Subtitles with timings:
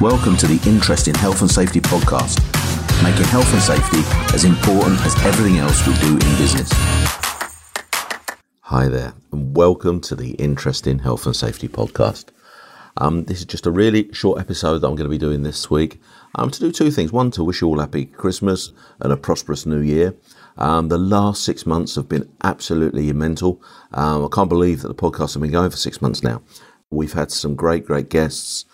[0.00, 2.38] Welcome to the Interesting Health and Safety podcast,
[3.02, 3.98] making health and safety
[4.32, 6.70] as important as everything else we do in business.
[8.60, 12.26] Hi there, and welcome to the Interesting Health and Safety podcast.
[12.98, 15.68] Um, this is just a really short episode that I'm going to be doing this
[15.68, 16.00] week.
[16.36, 17.10] Um, to do two things.
[17.10, 18.70] One, to wish you all happy Christmas
[19.00, 20.14] and a prosperous new year.
[20.58, 23.60] Um, the last six months have been absolutely mental.
[23.92, 26.40] Um, I can't believe that the podcast has been going for six months now.
[26.88, 28.64] We've had some great, great guests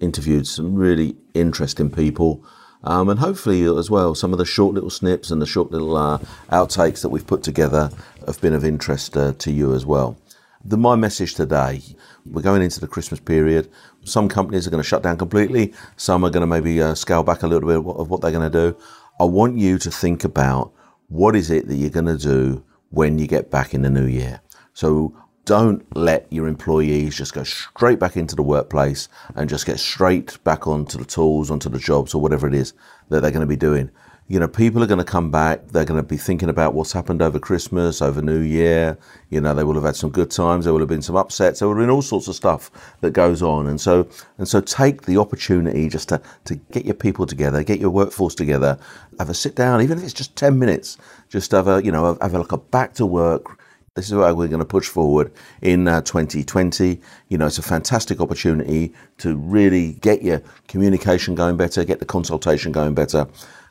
[0.00, 2.44] interviewed some really interesting people.
[2.84, 5.96] Um, and hopefully, as well, some of the short little snips and the short little
[5.96, 6.18] uh,
[6.50, 7.90] outtakes that we've put together
[8.26, 10.16] have been of interest uh, to you as well.
[10.64, 11.82] The, my message today
[12.26, 13.70] we're going into the Christmas period.
[14.04, 17.22] Some companies are going to shut down completely, some are going to maybe uh, scale
[17.22, 18.76] back a little bit of what, of what they're going to do.
[19.20, 20.72] I want you to think about
[21.08, 24.06] what is it that you're going to do when you get back in the new
[24.06, 24.40] year.
[24.74, 25.14] So
[25.48, 30.36] don't let your employees just go straight back into the workplace and just get straight
[30.44, 32.74] back onto the tools, onto the jobs, or whatever it is
[33.08, 33.90] that they're going to be doing.
[34.26, 35.68] You know, people are going to come back.
[35.68, 38.98] They're going to be thinking about what's happened over Christmas, over New Year.
[39.30, 40.66] You know, they will have had some good times.
[40.66, 41.60] There will have been some upsets.
[41.60, 43.68] There will have been all sorts of stuff that goes on.
[43.68, 47.80] And so, and so, take the opportunity just to to get your people together, get
[47.80, 48.78] your workforce together,
[49.18, 50.98] have a sit down, even if it's just ten minutes.
[51.30, 53.58] Just have a, you know, have a, like a back to work
[53.98, 57.00] this is where we're going to push forward in uh, 2020.
[57.28, 62.06] You know, it's a fantastic opportunity to really get your communication going better, get the
[62.06, 63.26] consultation going better,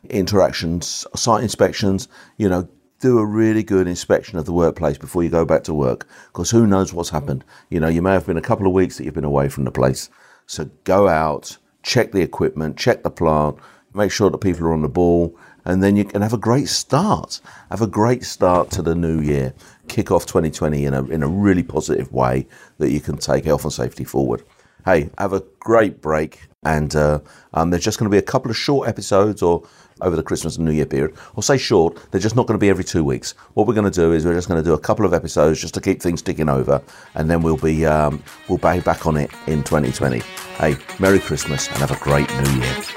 [0.10, 2.68] interactions, site inspections, you know,
[3.00, 6.52] do a really good inspection of the workplace before you go back to work because
[6.52, 7.46] who knows what's happened.
[7.70, 9.64] You know, you may have been a couple of weeks that you've been away from
[9.64, 10.10] the place.
[10.46, 13.60] So go out, check the equipment, check the plant,
[13.94, 15.38] make sure that people are on the ball,
[15.68, 17.42] and then you can have a great start.
[17.70, 19.54] Have a great start to the new year.
[19.90, 23.66] Kick off 2020 in a, in a really positive way that you can take health
[23.66, 24.44] and safety forward.
[24.86, 27.20] Hey, have a great break, and uh,
[27.54, 29.68] um, there's just going to be a couple of short episodes or
[30.00, 31.18] over the Christmas and New Year period.
[31.36, 33.32] Or say short, they're just not going to be every two weeks.
[33.54, 35.60] What we're going to do is we're just going to do a couple of episodes
[35.60, 36.82] just to keep things ticking over,
[37.16, 40.20] and then we'll be um, we'll be back on it in 2020.
[40.20, 42.97] Hey, Merry Christmas and have a great New Year.